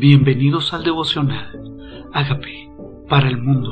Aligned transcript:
Bienvenidos 0.00 0.72
al 0.72 0.82
devocional. 0.82 2.08
Hágame 2.14 2.72
para 3.06 3.28
el 3.28 3.36
mundo. 3.36 3.68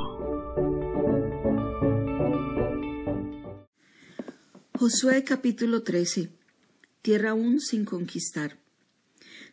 Josué 4.78 5.24
capítulo 5.24 5.82
13. 5.82 6.28
Tierra 7.00 7.30
aún 7.30 7.60
sin 7.60 7.86
conquistar. 7.86 8.58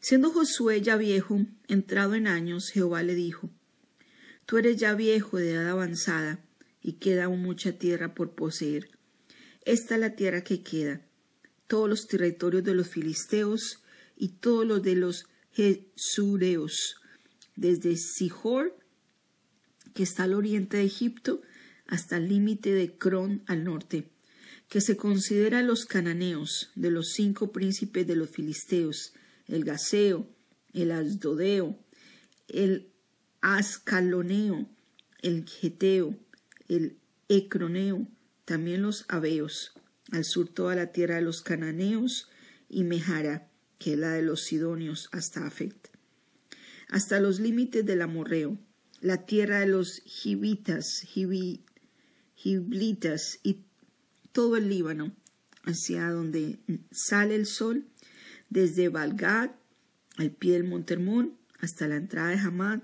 Siendo 0.02 0.32
Josué 0.32 0.82
ya 0.82 0.98
viejo, 0.98 1.46
entrado 1.70 2.14
en 2.14 2.28
años, 2.28 2.72
Jehová 2.72 3.04
le 3.04 3.16
dijo, 3.16 3.50
Tú 4.46 4.58
eres 4.58 4.76
ya 4.76 4.96
viejo 4.96 5.38
de 5.38 5.54
edad 5.54 5.70
avanzada, 5.70 6.44
y 6.82 6.98
queda 7.00 7.24
aún 7.24 7.42
mucha 7.42 7.72
tierra 7.72 8.14
por 8.14 8.32
poseer. 8.32 8.90
Esta 9.64 9.96
es 9.96 10.02
la 10.02 10.18
tierra 10.18 10.44
que 10.44 10.62
queda, 10.62 11.00
todos 11.68 11.88
los 11.88 12.06
territorios 12.08 12.66
de 12.66 12.76
los 12.76 12.90
filisteos 12.90 13.82
y 14.18 14.40
todos 14.40 14.68
los 14.68 14.84
de 14.84 14.98
los 14.98 15.30
Jesureos, 15.56 16.98
desde 17.56 17.96
Sihor, 17.96 18.78
que 19.94 20.04
está 20.04 20.24
al 20.24 20.34
oriente 20.34 20.78
de 20.78 20.84
Egipto, 20.84 21.42
hasta 21.88 22.18
el 22.18 22.28
límite 22.28 22.74
de 22.74 22.98
Cron 22.98 23.44
al 23.48 23.64
norte, 23.64 24.10
que 24.68 24.82
se 24.82 24.98
considera 24.98 25.62
los 25.62 25.86
cananeos, 25.86 26.72
de 26.76 26.92
los 26.92 27.14
cinco 27.14 27.54
príncipes 27.54 28.06
de 28.06 28.18
los 28.18 28.30
filisteos, 28.30 29.14
el 29.48 29.64
Gaseo, 29.64 30.28
el 30.74 30.92
Asdodeo, 30.92 31.80
el 32.50 32.92
Ascaloneo, 33.40 34.68
el 35.22 35.48
Geteo, 35.48 36.18
el 36.68 36.98
Ecroneo, 37.30 38.08
también 38.44 38.82
los 38.82 39.06
Aveos, 39.08 39.74
al 40.12 40.26
sur 40.26 40.50
toda 40.50 40.76
la 40.76 40.92
tierra 40.92 41.16
de 41.16 41.22
los 41.22 41.42
cananeos 41.42 42.30
y 42.68 42.84
Mejara, 42.84 43.50
la 43.96 44.14
de 44.14 44.24
los 44.24 44.44
sidonios, 44.46 45.10
hasta 45.12 45.46
Afet, 45.46 45.92
hasta 46.90 47.20
los 47.20 47.40
límites 47.40 47.86
del 47.86 48.02
amorreo, 48.02 48.58
la 49.02 49.26
tierra 49.26 49.60
de 49.60 49.68
los 49.68 50.02
gibitas, 50.06 51.06
y 53.44 53.66
todo 54.32 54.58
el 54.58 54.70
Líbano, 54.70 55.16
hacia 55.64 56.10
donde 56.10 56.60
sale 56.92 57.36
el 57.36 57.46
sol, 57.46 57.86
desde 58.50 58.90
Balgad 58.90 59.52
al 60.18 60.32
pie 60.32 60.54
del 60.54 60.64
monte 60.64 60.98
hasta 61.60 61.88
la 61.88 61.98
entrada 61.98 62.30
de 62.30 62.40
Hamad, 62.40 62.82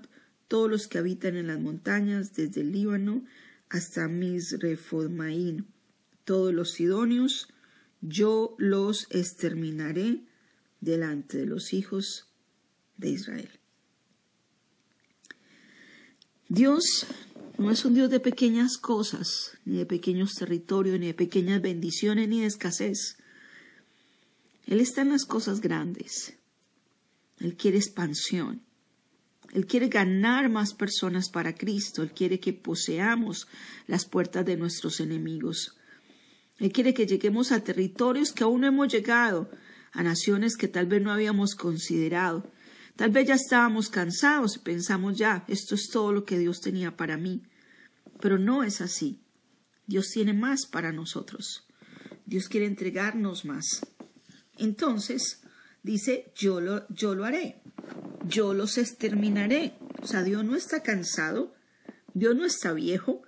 todos 0.48 0.70
los 0.70 0.86
que 0.86 0.98
habitan 0.98 1.36
en 1.36 1.48
las 1.48 1.60
montañas, 1.60 2.34
desde 2.34 2.60
el 2.60 2.72
Líbano 2.72 3.24
hasta 3.68 4.06
Misrefodmaín, 4.06 5.66
todos 6.24 6.52
los 6.52 6.72
sidonios, 6.72 7.48
yo 8.02 8.54
los 8.58 9.06
exterminaré 9.10 10.24
delante 10.82 11.38
de 11.38 11.46
los 11.46 11.72
hijos 11.72 12.26
de 12.98 13.10
Israel. 13.10 13.48
Dios 16.48 17.06
no 17.56 17.70
es 17.70 17.84
un 17.86 17.94
Dios 17.94 18.10
de 18.10 18.20
pequeñas 18.20 18.76
cosas, 18.76 19.56
ni 19.64 19.78
de 19.78 19.86
pequeños 19.86 20.34
territorios, 20.34 20.98
ni 21.00 21.06
de 21.06 21.14
pequeñas 21.14 21.62
bendiciones, 21.62 22.28
ni 22.28 22.40
de 22.40 22.46
escasez. 22.46 23.16
Él 24.66 24.80
está 24.80 25.02
en 25.02 25.10
las 25.10 25.24
cosas 25.24 25.60
grandes. 25.60 26.34
Él 27.38 27.56
quiere 27.56 27.78
expansión. 27.78 28.62
Él 29.52 29.66
quiere 29.66 29.88
ganar 29.88 30.48
más 30.50 30.74
personas 30.74 31.30
para 31.30 31.54
Cristo. 31.54 32.02
Él 32.02 32.12
quiere 32.12 32.40
que 32.40 32.52
poseamos 32.52 33.46
las 33.86 34.04
puertas 34.04 34.44
de 34.44 34.56
nuestros 34.56 35.00
enemigos. 35.00 35.76
Él 36.58 36.72
quiere 36.72 36.92
que 36.92 37.06
lleguemos 37.06 37.52
a 37.52 37.62
territorios 37.62 38.32
que 38.32 38.44
aún 38.44 38.62
no 38.62 38.66
hemos 38.66 38.92
llegado, 38.92 39.50
a 39.92 40.02
naciones 40.02 40.56
que 40.56 40.68
tal 40.68 40.86
vez 40.86 41.02
no 41.02 41.12
habíamos 41.12 41.54
considerado. 41.54 42.50
Tal 42.96 43.10
vez 43.10 43.28
ya 43.28 43.34
estábamos 43.34 43.88
cansados 43.88 44.56
y 44.56 44.60
pensamos 44.60 45.16
ya, 45.16 45.44
esto 45.48 45.74
es 45.74 45.88
todo 45.88 46.12
lo 46.12 46.24
que 46.24 46.38
Dios 46.38 46.60
tenía 46.60 46.96
para 46.96 47.16
mí. 47.16 47.42
Pero 48.20 48.38
no 48.38 48.64
es 48.64 48.80
así. 48.80 49.22
Dios 49.86 50.08
tiene 50.12 50.32
más 50.32 50.66
para 50.66 50.92
nosotros. 50.92 51.66
Dios 52.26 52.48
quiere 52.48 52.66
entregarnos 52.66 53.44
más. 53.44 53.86
Entonces, 54.58 55.42
dice, 55.82 56.32
yo 56.34 56.60
lo, 56.60 56.86
yo 56.88 57.14
lo 57.14 57.24
haré. 57.24 57.62
Yo 58.26 58.54
los 58.54 58.78
exterminaré. 58.78 59.74
O 60.00 60.06
sea, 60.06 60.22
Dios 60.22 60.44
no 60.44 60.54
está 60.54 60.82
cansado. 60.82 61.54
Dios 62.14 62.36
no 62.36 62.44
está 62.44 62.72
viejo. 62.72 63.22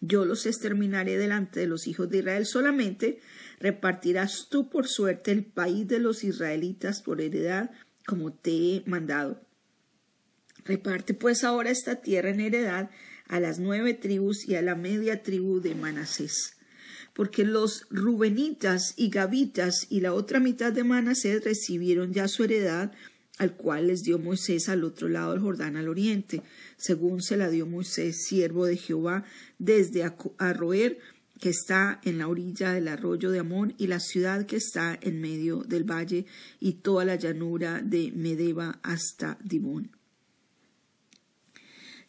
Yo 0.00 0.24
los 0.24 0.46
exterminaré 0.46 1.16
delante 1.16 1.60
de 1.60 1.66
los 1.66 1.86
hijos 1.86 2.08
de 2.10 2.18
Israel 2.18 2.46
solamente 2.46 3.20
repartirás 3.60 4.48
tú 4.50 4.68
por 4.70 4.88
suerte 4.88 5.32
el 5.32 5.44
país 5.44 5.86
de 5.88 5.98
los 5.98 6.24
israelitas 6.24 7.02
por 7.02 7.20
heredad, 7.20 7.70
como 8.06 8.32
te 8.32 8.50
he 8.50 8.82
mandado. 8.86 9.40
Reparte 10.64 11.14
pues 11.14 11.44
ahora 11.44 11.70
esta 11.70 11.96
tierra 11.96 12.30
en 12.30 12.40
heredad 12.40 12.90
a 13.28 13.40
las 13.40 13.58
nueve 13.58 13.94
tribus 13.94 14.48
y 14.48 14.54
a 14.54 14.62
la 14.62 14.74
media 14.74 15.22
tribu 15.22 15.60
de 15.60 15.74
Manasés. 15.74 16.56
Porque 17.14 17.44
los 17.44 17.86
Rubenitas 17.90 18.94
y 18.96 19.08
Gavitas 19.08 19.86
y 19.88 20.00
la 20.00 20.12
otra 20.12 20.40
mitad 20.40 20.72
de 20.72 20.84
Manasés 20.84 21.44
recibieron 21.44 22.12
ya 22.12 22.28
su 22.28 22.44
heredad, 22.44 22.92
al 23.38 23.56
cual 23.56 23.88
les 23.88 24.02
dio 24.02 24.18
Moisés 24.18 24.68
al 24.68 24.84
otro 24.84 25.08
lado 25.08 25.32
del 25.32 25.40
Jordán 25.40 25.76
al 25.76 25.88
oriente, 25.88 26.42
según 26.76 27.22
se 27.22 27.36
la 27.36 27.50
dio 27.50 27.66
Moisés, 27.66 28.24
siervo 28.24 28.66
de 28.66 28.76
Jehová, 28.76 29.24
desde 29.58 30.04
Arroer 30.38 30.98
que 31.40 31.48
está 31.48 32.00
en 32.04 32.18
la 32.18 32.28
orilla 32.28 32.72
del 32.72 32.88
arroyo 32.88 33.30
de 33.30 33.40
Amón 33.40 33.74
y 33.78 33.86
la 33.88 34.00
ciudad 34.00 34.46
que 34.46 34.56
está 34.56 34.98
en 35.00 35.20
medio 35.20 35.62
del 35.64 35.84
valle 35.84 36.26
y 36.60 36.74
toda 36.74 37.04
la 37.04 37.16
llanura 37.16 37.80
de 37.82 38.12
Medeba 38.12 38.78
hasta 38.82 39.38
Dibón. 39.42 39.90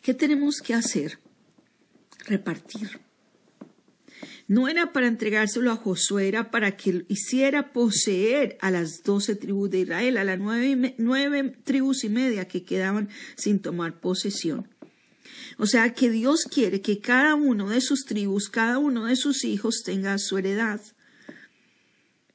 ¿Qué 0.01 0.13
tenemos 0.13 0.61
que 0.61 0.75
hacer? 0.75 1.19
Repartir. 2.27 2.99
No 4.47 4.67
era 4.67 4.93
para 4.93 5.07
entregárselo 5.07 5.71
a 5.71 5.75
Josué, 5.75 6.27
era 6.27 6.51
para 6.51 6.77
que 6.77 7.05
hiciera 7.07 7.73
poseer 7.73 8.57
a 8.61 8.69
las 8.69 9.01
doce 9.01 9.35
tribus 9.35 9.71
de 9.71 9.79
Israel, 9.79 10.17
a 10.17 10.23
las 10.23 10.37
nueve, 10.37 10.93
nueve 10.99 11.55
tribus 11.63 12.03
y 12.03 12.09
media 12.09 12.47
que 12.47 12.63
quedaban 12.63 13.09
sin 13.35 13.59
tomar 13.59 13.99
posesión. 13.99 14.67
O 15.57 15.65
sea 15.65 15.93
que 15.93 16.09
Dios 16.09 16.43
quiere 16.43 16.81
que 16.81 16.99
cada 16.99 17.35
uno 17.35 17.69
de 17.69 17.81
sus 17.81 18.05
tribus, 18.05 18.49
cada 18.49 18.77
uno 18.77 19.05
de 19.05 19.15
sus 19.15 19.43
hijos 19.45 19.83
tenga 19.83 20.17
su 20.17 20.37
heredad. 20.37 20.81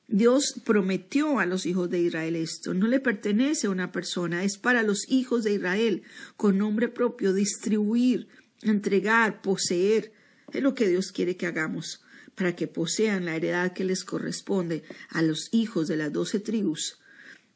Dios 0.08 0.60
prometió 0.64 1.38
a 1.38 1.46
los 1.46 1.66
hijos 1.66 1.88
de 1.88 2.00
Israel 2.00 2.34
esto. 2.34 2.74
No 2.74 2.88
le 2.88 2.98
pertenece 2.98 3.68
a 3.68 3.70
una 3.70 3.92
persona, 3.92 4.42
es 4.42 4.58
para 4.58 4.82
los 4.82 5.08
hijos 5.08 5.44
de 5.44 5.52
Israel, 5.54 6.02
con 6.36 6.58
nombre 6.58 6.88
propio, 6.88 7.32
distribuir, 7.32 8.26
entregar, 8.62 9.40
poseer. 9.40 10.12
Es 10.52 10.62
lo 10.62 10.74
que 10.74 10.88
Dios 10.88 11.12
quiere 11.12 11.36
que 11.36 11.46
hagamos, 11.46 12.02
para 12.34 12.56
que 12.56 12.66
posean 12.66 13.26
la 13.26 13.36
heredad 13.36 13.72
que 13.72 13.84
les 13.84 14.02
corresponde 14.02 14.82
a 15.10 15.22
los 15.22 15.48
hijos 15.52 15.86
de 15.86 15.96
las 15.96 16.12
doce 16.12 16.40
tribus. 16.40 16.98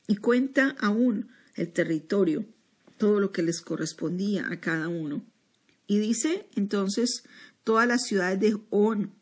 Y 0.06 0.16
cuenta 0.16 0.76
aún 0.78 1.30
el 1.56 1.72
territorio, 1.72 2.44
todo 2.98 3.18
lo 3.18 3.32
que 3.32 3.42
les 3.42 3.62
correspondía 3.62 4.46
a 4.48 4.60
cada 4.60 4.86
uno. 4.86 5.24
Y 5.86 5.98
dice 5.98 6.46
entonces 6.54 7.24
todas 7.62 7.86
las 7.86 8.02
ciudades 8.02 8.40
de 8.40 8.56
On, 8.70 9.12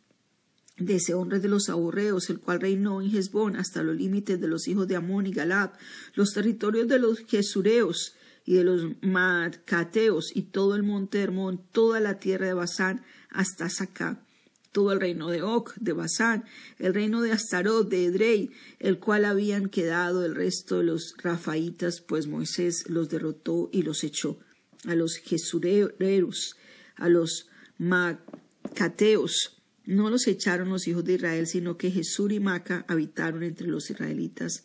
de 0.79 0.97
ese 0.97 1.15
hombre 1.15 1.41
de 1.41 1.49
los 1.49 1.69
aburreos, 1.69 2.31
el 2.31 2.41
cual 2.41 2.61
reinó 2.61 3.01
en 3.01 3.15
Hezbón 3.15 3.57
hasta 3.57 3.83
los 3.83 3.97
límites 3.97 4.41
de 4.41 4.49
los 4.49 4.69
hijos 4.69 4.89
de 4.89 4.97
Amón 4.97 5.27
y 5.27 5.33
Galab, 5.33 5.73
los 6.15 6.33
territorios 6.33 6.89
de 6.89 6.99
los 6.99 7.21
Jesureos 7.21 8.15
y 8.45 8.55
de 8.55 8.65
los 8.65 8.83
Madcateos 9.03 10.35
y 10.35 10.43
todo 10.43 10.75
el 10.75 10.83
monte 10.83 11.21
Hermón, 11.21 11.63
toda 11.73 12.01
la 12.01 12.19
tierra 12.19 12.47
de 12.47 12.55
Basán 12.55 13.05
hasta 13.31 13.69
Sacá, 13.69 14.25
todo 14.73 14.93
el 14.93 15.01
reino 15.01 15.29
de 15.29 15.43
Oc, 15.43 15.75
de 15.77 15.93
Basán, 15.93 16.45
el 16.79 16.95
reino 16.95 17.21
de 17.21 17.33
Astarot, 17.33 17.89
de 17.89 18.07
Edrei, 18.07 18.51
el 18.79 18.99
cual 18.99 19.25
habían 19.25 19.69
quedado 19.69 20.25
el 20.25 20.35
resto 20.35 20.79
de 20.79 20.85
los 20.85 21.15
Rafaitas, 21.19 22.01
pues 22.01 22.27
Moisés 22.27 22.85
los 22.89 23.09
derrotó 23.09 23.69
y 23.73 23.83
los 23.83 24.03
echó 24.03 24.39
a 24.85 24.95
los 24.95 25.17
Jesureros, 25.17 26.57
a 26.97 27.09
los 27.09 27.49
Macateos. 27.79 29.63
No 29.85 30.11
los 30.11 30.27
echaron 30.27 30.69
los 30.69 30.87
hijos 30.87 31.05
de 31.05 31.15
Israel, 31.15 31.47
sino 31.47 31.77
que 31.77 31.91
Jesús 31.91 32.33
y 32.33 32.41
Maca 32.41 32.85
habitaron 32.89 33.43
entre 33.43 33.67
los 33.67 33.91
israelitas 33.91 34.65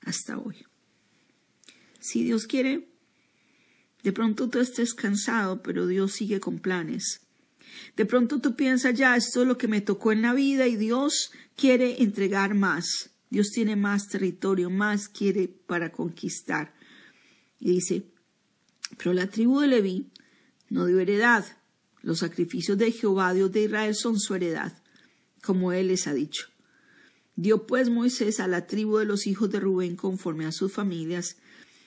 hasta 0.00 0.38
hoy. 0.38 0.64
Si 2.00 2.22
Dios 2.24 2.46
quiere, 2.46 2.88
de 4.02 4.12
pronto 4.12 4.48
tú 4.48 4.58
estés 4.60 4.94
cansado, 4.94 5.62
pero 5.62 5.86
Dios 5.86 6.12
sigue 6.12 6.40
con 6.40 6.58
planes. 6.58 7.22
De 7.96 8.04
pronto 8.04 8.40
tú 8.40 8.56
piensas, 8.56 8.94
ya, 8.94 9.16
esto 9.16 9.42
es 9.42 9.48
lo 9.48 9.58
que 9.58 9.68
me 9.68 9.80
tocó 9.80 10.12
en 10.12 10.22
la 10.22 10.34
vida 10.34 10.66
y 10.66 10.76
Dios 10.76 11.32
quiere 11.56 12.02
entregar 12.02 12.54
más. 12.54 13.10
Dios 13.30 13.50
tiene 13.50 13.76
más 13.76 14.08
territorio, 14.08 14.70
más 14.70 15.08
quiere 15.08 15.48
para 15.48 15.90
conquistar. 15.90 16.74
Y 17.58 17.72
dice, 17.72 18.13
pero 18.96 19.12
la 19.12 19.28
tribu 19.28 19.60
de 19.60 19.68
Leví 19.68 20.10
no 20.70 20.86
dio 20.86 21.00
heredad. 21.00 21.44
Los 22.02 22.18
sacrificios 22.18 22.76
de 22.78 22.92
Jehová, 22.92 23.32
Dios 23.32 23.50
de 23.52 23.62
Israel, 23.62 23.94
son 23.94 24.18
su 24.18 24.34
heredad, 24.34 24.72
como 25.42 25.72
él 25.72 25.88
les 25.88 26.06
ha 26.06 26.14
dicho. 26.14 26.48
Dio 27.36 27.66
pues 27.66 27.90
Moisés 27.90 28.40
a 28.40 28.46
la 28.46 28.66
tribu 28.66 28.98
de 28.98 29.06
los 29.06 29.26
hijos 29.26 29.50
de 29.50 29.60
Rubén 29.60 29.96
conforme 29.96 30.46
a 30.46 30.52
sus 30.52 30.72
familias, 30.72 31.36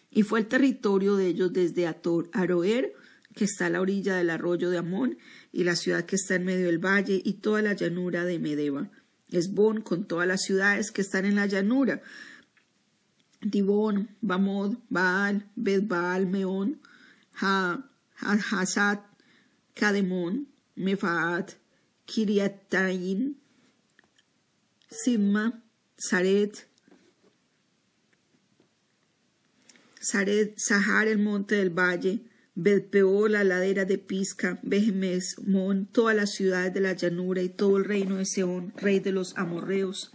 Y 0.09 0.23
fue 0.23 0.39
el 0.39 0.47
territorio 0.47 1.17
de 1.17 1.27
ellos 1.27 1.51
desde 1.51 1.85
Aroer, 1.85 2.93
que 3.35 3.43
está 3.43 3.65
a 3.65 3.69
la 3.69 3.81
orilla 3.81 4.15
del 4.15 4.29
arroyo 4.29 4.69
de 4.69 4.77
Amón, 4.77 5.17
y 5.51 5.65
la 5.65 5.75
ciudad 5.75 6.05
que 6.05 6.15
está 6.15 6.35
en 6.35 6.45
medio 6.45 6.65
del 6.65 6.79
valle, 6.83 7.21
y 7.23 7.33
toda 7.33 7.61
la 7.61 7.73
llanura 7.73 8.23
de 8.23 8.39
Medeba. 8.39 8.89
Esbón, 9.29 9.81
con 9.81 10.05
todas 10.05 10.27
las 10.27 10.43
ciudades 10.43 10.91
que 10.91 11.01
están 11.01 11.25
en 11.25 11.35
la 11.35 11.45
llanura. 11.45 12.01
Dibón, 13.41 14.15
Bamod, 14.21 14.77
Baal, 14.89 15.51
Bedbaal, 15.55 16.25
Meón, 16.25 16.79
Hazat, 17.39 19.03
Kademón, 19.75 20.47
Mefaat, 20.75 21.53
Kiriatayin, 22.05 23.35
Simma, 24.89 25.61
Saret, 25.97 26.65
Saret, 29.99 30.57
Sahar, 30.57 31.07
el 31.07 31.17
monte 31.17 31.55
del 31.55 31.69
valle, 31.69 32.21
Belpeor, 32.55 33.29
la 33.29 33.43
ladera 33.43 33.85
de 33.85 33.97
Pisca, 33.97 34.59
Behemes, 34.63 35.35
Mon, 35.45 35.85
todas 35.85 36.15
las 36.15 36.33
ciudades 36.33 36.73
de 36.73 36.79
la 36.79 36.93
llanura 36.93 37.43
y 37.43 37.49
todo 37.49 37.77
el 37.77 37.85
reino 37.85 38.15
de 38.15 38.25
Seón, 38.25 38.73
rey 38.77 38.99
de 38.99 39.11
los 39.11 39.37
amorreos, 39.37 40.11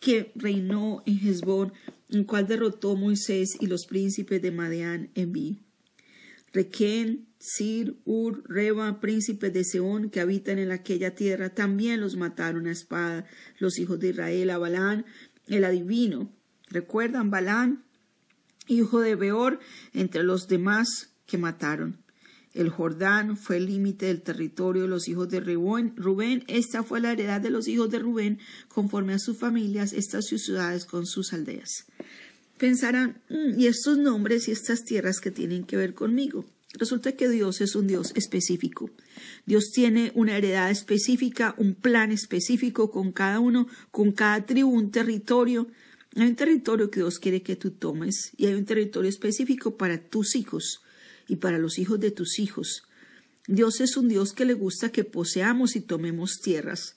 que 0.00 0.32
reinó 0.34 1.02
en 1.06 1.18
Hezbón, 1.26 1.72
en 2.10 2.24
cual 2.24 2.46
derrotó 2.46 2.96
Moisés 2.96 3.56
y 3.60 3.66
los 3.66 3.86
príncipes 3.86 4.42
de 4.42 4.50
Madián 4.50 5.10
en 5.14 5.32
Vi. 5.32 5.62
Requén, 6.54 7.26
Sir, 7.40 7.96
Ur, 8.04 8.44
Reba, 8.48 9.00
príncipes 9.00 9.52
de 9.52 9.64
Seón 9.64 10.08
que 10.08 10.20
habitan 10.20 10.60
en 10.60 10.70
aquella 10.70 11.16
tierra, 11.16 11.50
también 11.50 12.00
los 12.00 12.16
mataron 12.16 12.68
a 12.68 12.72
espada 12.72 13.26
los 13.58 13.78
hijos 13.78 13.98
de 13.98 14.10
Israel, 14.10 14.50
a 14.50 14.58
Balán, 14.58 15.04
el 15.48 15.64
adivino. 15.64 16.32
¿Recuerdan 16.70 17.30
Balán? 17.30 17.84
Hijo 18.68 19.00
de 19.00 19.16
Beor, 19.16 19.58
entre 19.92 20.22
los 20.22 20.46
demás 20.46 21.16
que 21.26 21.38
mataron. 21.38 22.04
El 22.54 22.70
Jordán 22.70 23.36
fue 23.36 23.56
el 23.56 23.66
límite 23.66 24.06
del 24.06 24.22
territorio 24.22 24.82
de 24.82 24.88
los 24.88 25.08
hijos 25.08 25.28
de 25.28 25.40
Rubén. 25.40 26.44
Esta 26.46 26.84
fue 26.84 27.00
la 27.00 27.10
heredad 27.10 27.40
de 27.40 27.50
los 27.50 27.66
hijos 27.66 27.90
de 27.90 27.98
Rubén, 27.98 28.38
conforme 28.68 29.12
a 29.12 29.18
sus 29.18 29.40
familias, 29.40 29.92
estas 29.92 30.26
ciudades 30.26 30.84
con 30.86 31.04
sus 31.04 31.32
aldeas. 31.32 31.86
Pensarán, 32.58 33.20
mm, 33.28 33.58
¿y 33.58 33.66
estos 33.66 33.98
nombres 33.98 34.48
y 34.48 34.52
estas 34.52 34.84
tierras 34.84 35.20
que 35.20 35.30
tienen 35.30 35.64
que 35.64 35.76
ver 35.76 35.94
conmigo? 35.94 36.44
Resulta 36.76 37.12
que 37.12 37.28
Dios 37.28 37.60
es 37.60 37.76
un 37.76 37.86
Dios 37.86 38.12
específico. 38.16 38.90
Dios 39.46 39.70
tiene 39.72 40.10
una 40.14 40.36
heredad 40.36 40.70
específica, 40.70 41.54
un 41.56 41.74
plan 41.74 42.10
específico 42.10 42.90
con 42.90 43.12
cada 43.12 43.38
uno, 43.38 43.68
con 43.92 44.10
cada 44.12 44.44
tribu, 44.44 44.70
un 44.70 44.90
territorio. 44.90 45.68
Hay 46.16 46.26
un 46.26 46.36
territorio 46.36 46.90
que 46.90 47.00
Dios 47.00 47.18
quiere 47.18 47.42
que 47.42 47.56
tú 47.56 47.70
tomes 47.70 48.32
y 48.36 48.46
hay 48.46 48.54
un 48.54 48.64
territorio 48.64 49.08
específico 49.08 49.76
para 49.76 49.98
tus 49.98 50.34
hijos 50.34 50.82
y 51.28 51.36
para 51.36 51.58
los 51.58 51.78
hijos 51.78 52.00
de 52.00 52.10
tus 52.10 52.38
hijos. 52.40 52.82
Dios 53.46 53.80
es 53.80 53.96
un 53.96 54.08
Dios 54.08 54.32
que 54.32 54.44
le 54.44 54.54
gusta 54.54 54.90
que 54.90 55.04
poseamos 55.04 55.76
y 55.76 55.80
tomemos 55.80 56.40
tierras, 56.40 56.96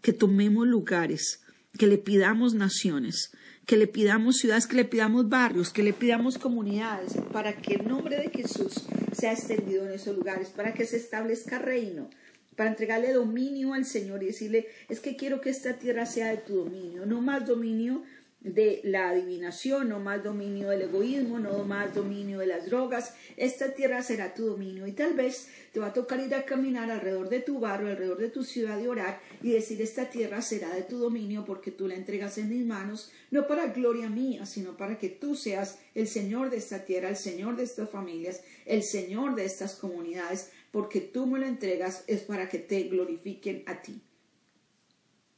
que 0.00 0.12
tomemos 0.12 0.66
lugares, 0.66 1.40
que 1.76 1.86
le 1.86 1.98
pidamos 1.98 2.54
naciones, 2.54 3.32
que 3.68 3.76
le 3.76 3.86
pidamos 3.86 4.38
ciudades, 4.38 4.66
que 4.66 4.76
le 4.76 4.86
pidamos 4.86 5.28
barrios, 5.28 5.74
que 5.74 5.82
le 5.82 5.92
pidamos 5.92 6.38
comunidades, 6.38 7.12
para 7.34 7.52
que 7.52 7.74
el 7.74 7.86
nombre 7.86 8.16
de 8.16 8.30
Jesús 8.30 8.86
sea 9.12 9.32
extendido 9.32 9.84
en 9.84 9.92
esos 9.92 10.16
lugares, 10.16 10.48
para 10.48 10.72
que 10.72 10.86
se 10.86 10.96
establezca 10.96 11.58
reino, 11.58 12.08
para 12.56 12.70
entregarle 12.70 13.12
dominio 13.12 13.74
al 13.74 13.84
Señor 13.84 14.22
y 14.22 14.28
decirle, 14.28 14.68
es 14.88 15.00
que 15.00 15.16
quiero 15.16 15.42
que 15.42 15.50
esta 15.50 15.74
tierra 15.74 16.06
sea 16.06 16.30
de 16.30 16.38
tu 16.38 16.56
dominio, 16.56 17.04
no 17.04 17.20
más 17.20 17.46
dominio 17.46 18.04
de 18.40 18.80
la 18.84 19.08
adivinación, 19.08 19.88
no 19.88 19.98
más 19.98 20.22
dominio 20.22 20.70
del 20.70 20.82
egoísmo, 20.82 21.40
no 21.40 21.64
más 21.64 21.92
dominio 21.92 22.38
de 22.38 22.46
las 22.46 22.66
drogas. 22.66 23.14
Esta 23.36 23.74
tierra 23.74 24.02
será 24.02 24.32
tu 24.32 24.46
dominio 24.46 24.86
y 24.86 24.92
tal 24.92 25.14
vez 25.14 25.48
te 25.72 25.80
va 25.80 25.88
a 25.88 25.92
tocar 25.92 26.20
ir 26.20 26.32
a 26.34 26.44
caminar 26.44 26.88
alrededor 26.90 27.28
de 27.28 27.40
tu 27.40 27.58
barrio, 27.58 27.88
alrededor 27.88 28.18
de 28.18 28.28
tu 28.28 28.44
ciudad 28.44 28.80
y 28.80 28.86
orar 28.86 29.20
y 29.42 29.50
decir 29.50 29.82
esta 29.82 30.08
tierra 30.08 30.40
será 30.40 30.72
de 30.72 30.82
tu 30.82 30.98
dominio 30.98 31.44
porque 31.44 31.72
tú 31.72 31.88
la 31.88 31.96
entregas 31.96 32.38
en 32.38 32.48
mis 32.48 32.64
manos, 32.64 33.10
no 33.32 33.48
para 33.48 33.66
gloria 33.72 34.08
mía, 34.08 34.46
sino 34.46 34.76
para 34.76 34.98
que 34.98 35.08
tú 35.08 35.34
seas 35.34 35.78
el 35.96 36.06
Señor 36.06 36.50
de 36.50 36.58
esta 36.58 36.84
tierra, 36.84 37.08
el 37.08 37.16
Señor 37.16 37.56
de 37.56 37.64
estas 37.64 37.90
familias, 37.90 38.42
el 38.66 38.84
Señor 38.84 39.34
de 39.34 39.46
estas 39.46 39.74
comunidades, 39.74 40.52
porque 40.70 41.00
tú 41.00 41.26
me 41.26 41.40
lo 41.40 41.46
entregas 41.46 42.04
es 42.06 42.22
para 42.22 42.48
que 42.48 42.60
te 42.60 42.84
glorifiquen 42.84 43.64
a 43.66 43.82
ti. 43.82 44.00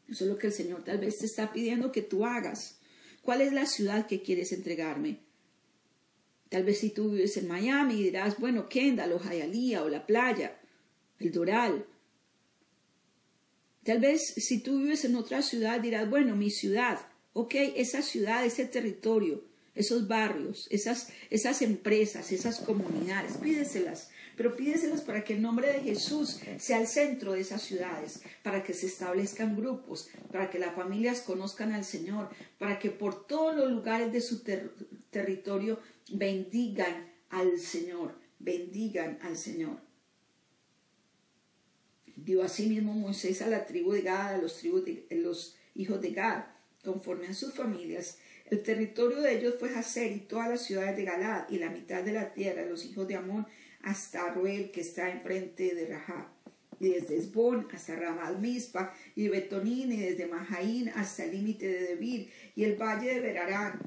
Eso 0.06 0.24
es 0.24 0.30
lo 0.30 0.36
que 0.36 0.48
el 0.48 0.52
Señor 0.52 0.84
tal 0.84 0.98
vez 0.98 1.18
te 1.18 1.26
está 1.26 1.52
pidiendo 1.52 1.92
que 1.92 2.02
tú 2.02 2.26
hagas. 2.26 2.79
¿Cuál 3.22 3.40
es 3.40 3.52
la 3.52 3.66
ciudad 3.66 4.06
que 4.06 4.22
quieres 4.22 4.52
entregarme? 4.52 5.20
Tal 6.48 6.64
vez 6.64 6.80
si 6.80 6.90
tú 6.90 7.10
vives 7.10 7.36
en 7.36 7.48
Miami 7.48 8.02
dirás, 8.02 8.38
bueno, 8.38 8.68
Kendall 8.68 9.12
o 9.12 9.20
Hialeah 9.20 9.84
o 9.84 9.88
la 9.88 10.06
playa, 10.06 10.58
el 11.18 11.30
Doral. 11.30 11.86
Tal 13.84 14.00
vez 14.00 14.34
si 14.36 14.60
tú 14.60 14.78
vives 14.78 15.04
en 15.04 15.16
otra 15.16 15.42
ciudad 15.42 15.80
dirás, 15.80 16.10
bueno, 16.10 16.34
mi 16.34 16.50
ciudad, 16.50 16.98
ok, 17.34 17.54
esa 17.76 18.02
ciudad, 18.02 18.44
ese 18.44 18.66
territorio, 18.66 19.44
esos 19.74 20.08
barrios, 20.08 20.66
esas, 20.70 21.12
esas 21.30 21.62
empresas, 21.62 22.32
esas 22.32 22.58
comunidades, 22.60 23.36
pídeselas 23.36 24.10
pero 24.40 24.56
pídeselos 24.56 25.02
para 25.02 25.22
que 25.22 25.34
el 25.34 25.42
nombre 25.42 25.70
de 25.70 25.80
Jesús 25.80 26.40
sea 26.58 26.80
el 26.80 26.86
centro 26.86 27.34
de 27.34 27.40
esas 27.40 27.60
ciudades, 27.60 28.22
para 28.42 28.62
que 28.62 28.72
se 28.72 28.86
establezcan 28.86 29.54
grupos, 29.54 30.08
para 30.32 30.48
que 30.48 30.58
las 30.58 30.74
familias 30.74 31.20
conozcan 31.20 31.72
al 31.72 31.84
Señor, 31.84 32.30
para 32.58 32.78
que 32.78 32.88
por 32.88 33.26
todos 33.26 33.54
los 33.54 33.70
lugares 33.70 34.10
de 34.14 34.22
su 34.22 34.42
territorio 35.10 35.78
bendigan 36.10 37.12
al 37.28 37.58
Señor, 37.58 38.18
bendigan 38.38 39.18
al 39.20 39.36
Señor. 39.36 39.78
Dio 42.16 42.42
asimismo 42.42 42.94
Moisés 42.94 43.42
a 43.42 43.46
la 43.46 43.66
tribu 43.66 43.92
de 43.92 44.00
Gad, 44.00 44.36
a 44.36 44.38
los, 44.38 44.56
tribus 44.56 44.86
de, 44.86 45.06
los 45.10 45.54
hijos 45.74 46.00
de 46.00 46.12
Gad, 46.12 46.46
conforme 46.82 47.26
a 47.26 47.34
sus 47.34 47.52
familias. 47.52 48.16
El 48.46 48.62
territorio 48.62 49.20
de 49.20 49.36
ellos 49.36 49.56
fue 49.60 49.68
Hazer 49.74 50.10
y 50.12 50.20
todas 50.20 50.48
las 50.48 50.62
ciudades 50.62 50.96
de 50.96 51.04
Galad 51.04 51.44
y 51.50 51.58
la 51.58 51.68
mitad 51.68 52.02
de 52.02 52.12
la 52.12 52.32
tierra, 52.32 52.64
los 52.64 52.86
hijos 52.86 53.06
de 53.06 53.16
Amón, 53.16 53.46
hasta 53.82 54.32
Ruel, 54.34 54.70
que 54.70 54.80
está 54.80 55.10
enfrente 55.10 55.74
de 55.74 55.86
Rahab, 55.86 56.26
y 56.78 56.90
desde 56.90 57.16
Esbón 57.16 57.68
hasta 57.72 57.96
Ramal 57.96 58.38
Mispa, 58.38 58.94
y 59.14 59.28
Betonín, 59.28 59.92
y 59.92 59.98
desde 59.98 60.26
Mahaín 60.26 60.88
hasta 60.90 61.24
el 61.24 61.32
límite 61.32 61.66
de 61.68 61.80
Debir, 61.88 62.30
y 62.56 62.64
el 62.64 62.76
valle 62.76 63.14
de 63.14 63.20
Berarán, 63.20 63.80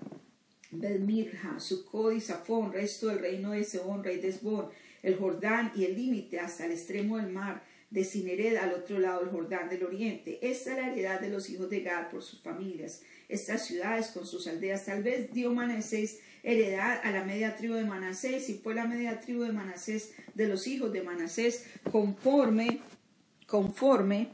Belmirja, 0.71 1.59
Sucod 1.59 2.13
y 2.13 2.21
Safón, 2.21 2.73
resto 2.73 3.07
del 3.07 3.19
reino 3.19 3.51
de 3.51 3.63
Seón, 3.63 4.03
rey 4.03 4.19
de 4.19 4.29
Esbón, 4.29 4.69
el 5.03 5.17
Jordán 5.17 5.71
y 5.75 5.85
el 5.85 5.95
límite 5.95 6.39
hasta 6.39 6.65
el 6.65 6.71
extremo 6.71 7.17
del 7.17 7.31
mar, 7.31 7.63
de 7.89 8.03
Sinered 8.03 8.55
al 8.55 8.73
otro 8.73 8.97
lado 8.97 9.19
del 9.19 9.29
Jordán 9.29 9.69
del 9.69 9.83
oriente. 9.83 10.39
Esta 10.41 10.71
es 10.71 10.77
la 10.77 10.91
heredad 10.91 11.21
de 11.21 11.29
los 11.29 11.47
hijos 11.49 11.69
de 11.69 11.81
Gad 11.81 12.09
por 12.09 12.23
sus 12.23 12.41
familias. 12.41 13.03
Estas 13.33 13.65
ciudades 13.65 14.09
con 14.09 14.27
sus 14.27 14.45
aldeas, 14.45 14.85
tal 14.85 15.01
vez 15.01 15.33
dio 15.33 15.51
Manasés 15.51 16.19
heredad 16.43 16.99
a 17.03 17.09
la 17.09 17.23
media 17.23 17.55
tribu 17.55 17.73
de 17.73 17.83
Manasés, 17.83 18.47
y 18.49 18.59
fue 18.59 18.75
la 18.75 18.85
media 18.85 19.19
tribu 19.21 19.41
de 19.41 19.51
Manasés 19.51 20.13
de 20.35 20.47
los 20.47 20.67
hijos 20.67 20.93
de 20.93 21.01
Manasés, 21.01 21.65
conforme, 21.91 22.81
conforme 23.47 24.27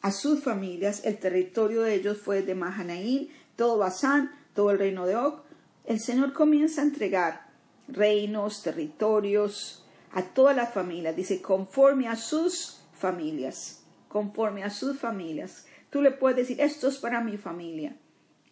a 0.00 0.10
sus 0.10 0.42
familias, 0.42 1.04
el 1.04 1.18
territorio 1.18 1.82
de 1.82 1.94
ellos 1.94 2.18
fue 2.18 2.42
de 2.42 2.56
Mahanaín, 2.56 3.28
todo 3.54 3.78
Basán, 3.78 4.32
todo 4.56 4.72
el 4.72 4.80
reino 4.80 5.06
de 5.06 5.14
Og. 5.14 5.42
El 5.84 6.00
Señor 6.00 6.32
comienza 6.32 6.80
a 6.80 6.86
entregar 6.86 7.46
reinos, 7.86 8.64
territorios 8.64 9.86
a 10.10 10.22
todas 10.22 10.56
las 10.56 10.74
familias, 10.74 11.14
dice, 11.14 11.40
conforme 11.40 12.08
a 12.08 12.16
sus 12.16 12.80
familias, 12.92 13.84
conforme 14.08 14.64
a 14.64 14.70
sus 14.70 14.98
familias. 14.98 15.64
Tú 15.90 16.02
le 16.02 16.10
puedes 16.10 16.38
decir, 16.38 16.60
esto 16.60 16.88
es 16.88 16.98
para 16.98 17.22
mi 17.22 17.36
familia. 17.36 17.94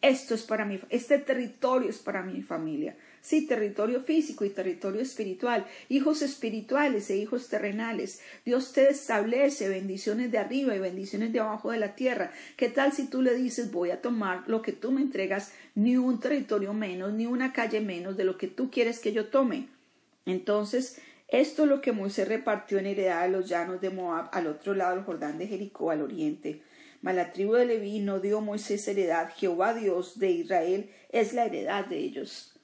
Esto 0.03 0.35
es 0.35 0.43
para 0.43 0.65
mí, 0.65 0.81
este 0.89 1.19
territorio 1.19 1.91
es 1.91 1.99
para 1.99 2.23
mi 2.23 2.41
familia. 2.43 2.97
Sí, 3.21 3.47
territorio 3.47 4.01
físico 4.01 4.47
y 4.47 4.51
territorio 4.51 5.03
espiritual, 5.03 5.67
hijos 5.91 6.23
espirituales 6.23 7.11
e 7.11 7.19
hijos 7.19 7.49
terrenales. 7.49 8.23
Dios 8.47 8.73
te 8.73 8.89
establece 8.89 9.69
bendiciones 9.69 10.33
de 10.33 10.39
arriba 10.39 10.75
y 10.75 10.79
bendiciones 10.79 11.35
de 11.35 11.41
abajo 11.41 11.71
de 11.71 11.79
la 11.79 11.95
tierra. 11.95 12.33
¿Qué 12.57 12.71
tal 12.71 12.93
si 12.93 13.09
tú 13.09 13.21
le 13.21 13.35
dices, 13.35 13.73
voy 13.73 13.91
a 13.91 14.01
tomar 14.01 14.45
lo 14.47 14.63
que 14.63 14.73
tú 14.73 14.91
me 14.91 15.03
entregas, 15.03 15.53
ni 15.75 15.99
un 15.99 16.19
territorio 16.19 16.73
menos, 16.73 17.13
ni 17.13 17.27
una 17.27 17.53
calle 17.53 17.83
menos 17.83 18.17
de 18.17 18.25
lo 18.25 18.39
que 18.39 18.49
tú 18.49 18.71
quieres 18.71 19.01
que 19.01 19.13
yo 19.13 19.27
tome? 19.27 19.69
Entonces, 20.25 20.99
esto 21.29 21.65
es 21.65 21.69
lo 21.69 21.83
que 21.83 21.93
Moisés 21.93 22.27
repartió 22.27 22.79
en 22.79 22.87
heredad 22.87 23.23
de 23.23 23.29
los 23.29 23.49
llanos 23.49 23.83
de 23.83 23.91
Moab 23.91 24.31
al 24.33 24.47
otro 24.47 24.75
lado 24.75 24.97
del 24.97 25.05
Jordán 25.05 25.37
de 25.37 25.47
Jericó 25.47 25.91
al 25.91 26.01
oriente. 26.01 26.63
La 27.03 27.33
tribu 27.33 27.55
de 27.55 27.65
Leví 27.65 28.01
no 28.01 28.21
dio 28.21 28.41
Moisés 28.41 28.87
heredad. 28.87 29.33
Jehová 29.37 29.75
Dios 29.75 30.19
de 30.19 30.31
Israel 30.31 30.91
es 31.11 31.33
la 31.33 31.47
heredad 31.47 31.87
de 31.87 31.99
ellos. 31.99 32.55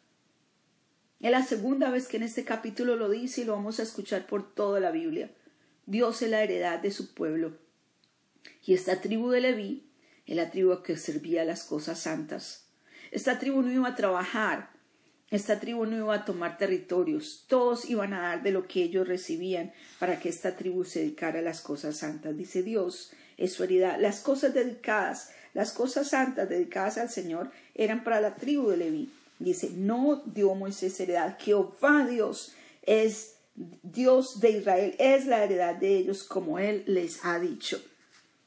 Es 1.21 1.31
la 1.31 1.43
segunda 1.43 1.91
vez 1.91 2.07
que 2.07 2.19
en 2.19 2.23
este 2.23 2.45
capítulo 2.45 2.97
lo 2.97 3.09
dice 3.09 3.41
y 3.41 3.45
lo 3.45 3.53
vamos 3.53 3.81
a 3.81 3.83
escuchar 3.83 4.27
por 4.27 4.55
toda 4.55 4.81
la 4.81 4.91
Biblia. 4.91 5.31
Dios 5.87 6.21
es 6.21 6.31
la 6.31 6.43
heredad 6.43 6.81
de 6.81 6.91
su 6.91 7.15
pueblo. 7.15 7.57
Y 8.65 8.75
esta 8.75 9.01
tribu 9.01 9.31
de 9.31 9.41
Leví 9.41 9.89
es 10.27 10.37
la 10.37 10.51
tribu 10.51 10.83
que 10.83 10.97
servía 10.97 11.45
las 11.45 11.65
cosas 11.65 11.99
santas. 12.01 12.69
Esta 13.11 13.39
tribu 13.39 13.63
no 13.63 13.73
iba 13.73 13.89
a 13.89 13.97
trabajar 13.97 14.77
Esta 15.29 15.59
tribu 15.59 15.87
no 15.87 15.97
iba 15.97 16.15
a 16.15 16.25
tomar 16.25 16.57
territorios, 16.57 17.47
todos 17.49 17.91
iban 17.91 18.13
a 18.13 18.21
dar 18.21 18.43
de 18.45 18.53
lo 18.53 18.69
que 18.69 18.85
ellos 18.85 19.09
recibían 19.09 19.73
para 19.99 20.21
que 20.21 20.29
esta 20.29 20.57
tribu 20.57 20.85
se 20.85 21.01
dedicara 21.01 21.41
a 21.41 21.43
las 21.43 21.61
cosas 21.63 21.97
santas. 21.97 22.37
Dice 22.37 22.63
Dios, 22.63 23.11
es 23.37 23.53
su 23.53 23.65
heredad. 23.65 23.99
Las 24.01 24.21
cosas 24.21 24.55
dedicadas, 24.55 25.31
las 25.55 25.73
cosas 25.73 26.09
santas 26.11 26.49
dedicadas 26.49 26.99
al 26.99 27.11
Señor 27.11 27.51
eran 27.75 28.05
para 28.05 28.21
la 28.21 28.37
tribu 28.37 28.71
de 28.71 28.77
Leví. 28.77 29.13
Dice, 29.39 29.71
no 29.71 30.23
dio 30.27 30.55
Moisés 30.55 30.99
heredad, 31.01 31.37
Jehová 31.39 32.07
Dios 32.07 32.55
es 32.83 33.35
Dios 33.55 34.41
de 34.41 34.51
Israel, 34.51 34.95
es 34.99 35.27
la 35.27 35.45
heredad 35.45 35.77
de 35.77 35.97
ellos 35.97 36.25
como 36.25 36.59
Él 36.59 36.85
les 36.87 37.25
ha 37.25 37.39
dicho. 37.39 37.83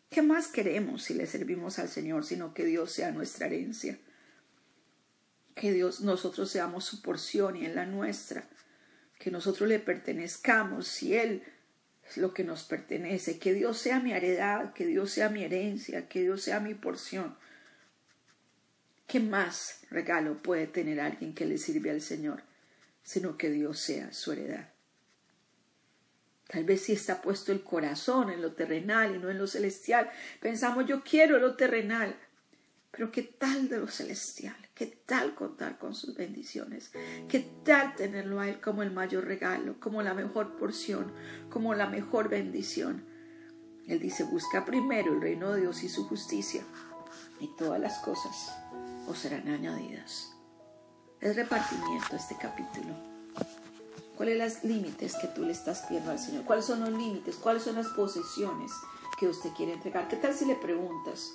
¿Qué 0.10 0.24
más 0.24 0.48
queremos 0.48 1.04
si 1.04 1.14
le 1.14 1.28
servimos 1.28 1.78
al 1.78 1.90
Señor 1.90 2.26
sino 2.26 2.54
que 2.54 2.66
Dios 2.66 2.92
sea 2.92 3.12
nuestra 3.12 3.46
herencia? 3.46 4.00
Que 5.54 5.72
Dios, 5.74 6.02
nosotros 6.02 6.50
seamos 6.50 6.86
su 6.86 7.02
porción 7.02 7.56
y 7.56 7.66
en 7.66 7.76
la 7.76 7.86
nuestra, 7.86 8.48
que 9.20 9.30
nosotros 9.30 9.70
le 9.70 9.80
pertenezcamos 9.80 10.88
si 10.88 11.16
Él 11.16 11.44
es 12.10 12.18
lo 12.18 12.34
que 12.34 12.44
nos 12.44 12.64
pertenece, 12.64 13.38
que 13.38 13.54
Dios 13.54 13.78
sea 13.78 14.00
mi 14.00 14.14
heredad, 14.14 14.74
que 14.74 14.86
Dios 14.86 15.12
sea 15.12 15.30
mi 15.30 15.44
herencia, 15.44 16.08
que 16.08 16.22
Dios 16.22 16.42
sea 16.42 16.60
mi 16.60 16.74
porción. 16.74 17.38
¿Qué 19.06 19.20
más 19.20 19.82
regalo 19.90 20.42
puede 20.42 20.68
tener 20.68 21.00
alguien 21.00 21.34
que 21.34 21.46
le 21.46 21.58
sirve 21.58 21.92
al 21.92 22.02
Señor, 22.02 22.44
sino 23.04 23.38
que 23.38 23.50
Dios 23.50 23.80
sea 23.80 24.12
su 24.12 24.32
heredad? 24.32 24.70
Tal 26.48 26.64
vez 26.64 26.82
si 26.82 26.94
está 26.94 27.22
puesto 27.22 27.52
el 27.52 27.62
corazón 27.64 28.32
en 28.32 28.42
lo 28.42 28.54
terrenal 28.54 29.16
y 29.16 29.20
no 29.20 29.30
en 29.30 29.38
lo 29.38 29.46
celestial. 29.46 30.10
Pensamos, 30.40 30.88
yo 30.88 31.04
quiero 31.04 31.38
lo 31.38 31.56
terrenal. 31.56 32.16
Pero 32.92 33.12
¿qué 33.12 33.24
tal 33.24 33.70
de 33.70 33.80
lo 33.80 33.88
celestial? 33.88 34.56
¿Qué 34.74 34.88
tal 35.06 35.36
contar 35.36 35.78
con 35.78 35.94
sus 35.94 36.16
bendiciones? 36.16 36.92
¿Qué 37.28 37.40
tal 37.64 37.96
tenerlo 37.96 38.40
a 38.40 38.50
Él 38.50 38.60
como 38.60 38.82
el 38.82 38.92
mayor 38.92 39.26
regalo, 39.26 39.80
como 39.80 40.02
la 40.02 40.14
mejor 40.14 40.58
porción, 40.58 41.14
como 41.50 41.76
la 41.76 41.88
mejor 41.88 42.30
bendición? 42.30 43.06
Él 43.88 44.00
dice, 44.00 44.24
busca 44.24 44.66
primero 44.66 45.14
el 45.14 45.22
reino 45.22 45.52
de 45.52 45.62
Dios 45.62 45.84
y 45.84 45.90
su 45.90 46.08
justicia, 46.08 46.64
y 47.40 47.48
todas 47.58 47.80
las 47.80 48.00
cosas 48.00 48.52
os 49.08 49.18
serán 49.18 49.48
añadidas. 49.48 50.36
Es 51.22 51.36
repartimiento 51.36 52.16
este 52.16 52.36
capítulo. 52.38 52.96
¿Cuáles 54.16 54.38
son 54.38 54.48
los 54.48 54.64
límites 54.64 55.16
que 55.16 55.28
tú 55.28 55.44
le 55.44 55.52
estás 55.52 55.82
pidiendo 55.88 56.12
al 56.12 56.20
Señor? 56.20 56.44
¿Cuáles 56.44 56.66
son 56.66 56.82
los 56.82 56.90
límites? 56.90 57.36
¿Cuáles 57.38 57.64
son 57.64 57.76
las 57.76 57.88
posesiones 57.88 58.72
que 59.18 59.28
usted 59.28 59.52
quiere 59.52 59.74
entregar? 59.74 60.08
¿Qué 60.08 60.18
tal 60.18 60.34
si 60.34 60.46
le 60.46 60.56
preguntas? 60.56 61.32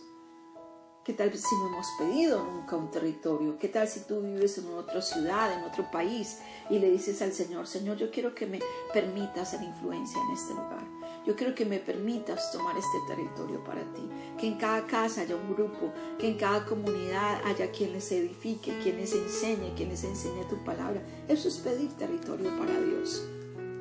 ¿Qué 1.04 1.12
tal 1.12 1.30
si 1.34 1.54
no 1.56 1.66
hemos 1.66 1.87
pedido 1.99 2.42
nunca 2.42 2.76
un 2.76 2.90
territorio? 2.90 3.58
¿Qué 3.58 3.68
tal 3.68 3.87
si 3.87 4.00
tú 4.00 4.23
vives 4.23 4.56
en 4.56 4.73
otra 4.73 5.02
ciudad, 5.02 5.52
en 5.52 5.62
otro 5.64 5.90
país 5.90 6.38
y 6.70 6.78
le 6.78 6.90
dices 6.90 7.20
al 7.20 7.34
Señor, 7.34 7.66
Señor, 7.66 7.99
yo 7.99 8.11
quiero 8.11 8.34
que 8.34 8.46
me 8.46 8.58
permitas 8.90 9.50
ser 9.50 9.62
influencia 9.62 10.18
en 10.18 10.30
este 10.32 10.54
lugar? 10.54 10.82
Yo 11.26 11.37
quiero 11.37 11.54
que 11.54 11.66
me 11.66 11.78
permitas 11.78 12.50
tomar 12.52 12.75
este 12.78 12.96
territorio 13.06 13.62
para 13.64 13.82
ti, 13.92 14.08
que 14.38 14.46
en 14.46 14.56
cada 14.56 14.87
casa 14.87 15.20
haya 15.20 15.37
un 15.37 15.54
grupo, 15.54 15.92
que 16.18 16.26
en 16.26 16.38
cada 16.38 16.64
comunidad 16.64 17.42
haya 17.44 17.70
quien 17.70 17.92
les 17.92 18.11
edifique, 18.11 18.73
quien 18.82 18.96
les 18.96 19.12
enseñe, 19.14 19.75
quien 19.76 19.90
les 19.90 20.04
enseñe 20.04 20.49
tu 20.49 20.56
palabra. 20.64 21.02
Eso 21.28 21.49
es 21.49 21.58
pedir 21.58 21.92
territorio 21.99 22.49
para 22.56 22.80
Dios. 22.80 23.23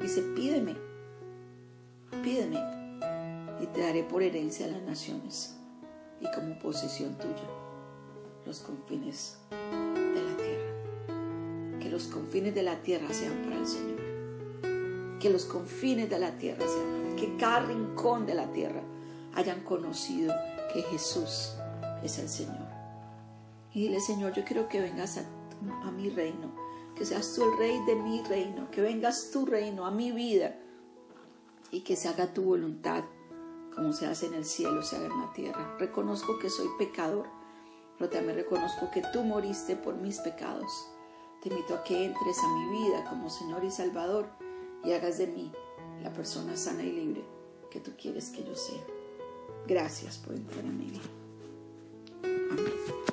Dice, 0.01 0.23
pídeme, 0.35 0.75
pídeme 2.21 2.59
y 3.61 3.67
te 3.67 3.79
daré 3.79 4.03
por 4.03 4.21
herencia 4.21 4.65
a 4.65 4.69
las 4.71 4.81
naciones 4.81 5.62
y 6.23 6.31
como 6.31 6.57
posesión 6.57 7.17
tuya 7.17 7.43
los 8.45 8.59
confines 8.59 9.37
de 9.49 10.21
la 10.21 10.37
tierra. 10.37 11.79
Que 11.79 11.89
los 11.89 12.07
confines 12.07 12.55
de 12.55 12.63
la 12.63 12.81
tierra 12.81 13.13
sean 13.13 13.41
para 13.43 13.57
el 13.57 13.67
Señor. 13.67 15.19
Que 15.19 15.29
los 15.29 15.45
confines 15.45 16.09
de 16.09 16.19
la 16.19 16.31
tierra 16.37 16.65
sean 16.65 17.15
que 17.15 17.35
cada 17.37 17.61
rincón 17.61 18.25
de 18.25 18.35
la 18.35 18.51
tierra 18.51 18.81
hayan 19.35 19.61
conocido 19.61 20.33
que 20.73 20.81
Jesús 20.83 21.53
es 22.03 22.19
el 22.19 22.29
Señor. 22.29 22.67
Y 23.73 23.83
dile, 23.83 23.99
Señor, 23.99 24.33
yo 24.33 24.43
quiero 24.45 24.67
que 24.67 24.79
vengas 24.79 25.17
a, 25.17 25.25
a 25.87 25.91
mi 25.91 26.09
reino, 26.09 26.51
que 26.95 27.05
seas 27.05 27.33
tú 27.33 27.43
el 27.43 27.57
rey 27.57 27.79
de 27.85 27.95
mi 27.95 28.21
reino, 28.23 28.69
que 28.71 28.81
vengas 28.81 29.31
tu 29.31 29.45
reino 29.45 29.85
a 29.85 29.91
mi 29.91 30.11
vida 30.11 30.55
y 31.71 31.81
que 31.81 31.95
se 31.95 32.07
haga 32.07 32.33
tu 32.33 32.43
voluntad 32.43 33.03
como 33.75 33.93
se 33.93 34.07
hace 34.07 34.27
en 34.27 34.35
el 34.35 34.45
cielo, 34.45 34.81
se 34.83 34.95
haga 34.95 35.07
en 35.07 35.19
la 35.19 35.33
tierra. 35.33 35.75
Reconozco 35.79 36.39
que 36.39 36.49
soy 36.49 36.67
pecador, 36.77 37.27
pero 37.97 38.09
también 38.09 38.35
reconozco 38.37 38.89
que 38.91 39.03
tú 39.13 39.23
moriste 39.23 39.75
por 39.75 39.95
mis 39.95 40.19
pecados. 40.19 40.89
Te 41.41 41.49
invito 41.49 41.75
a 41.75 41.83
que 41.83 42.05
entres 42.05 42.37
a 42.39 42.47
mi 42.47 42.79
vida 42.79 43.03
como 43.09 43.29
Señor 43.29 43.63
y 43.63 43.71
Salvador 43.71 44.27
y 44.83 44.91
hagas 44.93 45.17
de 45.17 45.27
mí 45.27 45.51
la 46.01 46.11
persona 46.13 46.55
sana 46.55 46.83
y 46.83 46.91
libre 46.91 47.23
que 47.69 47.79
tú 47.79 47.91
quieres 47.99 48.29
que 48.29 48.43
yo 48.43 48.55
sea. 48.55 48.83
Gracias 49.67 50.17
por 50.17 50.35
entrar 50.35 50.63
en 50.63 50.77
mi 50.77 50.85
vida. 50.85 51.01
Amén. 52.23 53.12